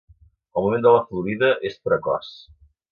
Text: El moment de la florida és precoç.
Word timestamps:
El 0.61 0.65
moment 0.69 0.85
de 0.87 0.95
la 0.95 1.03
florida 1.11 1.53
és 1.73 1.81
precoç. 1.91 2.37